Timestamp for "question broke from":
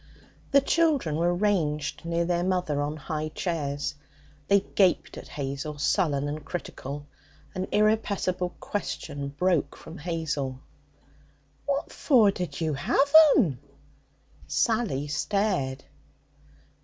8.59-9.99